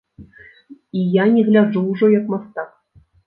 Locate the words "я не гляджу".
1.21-1.83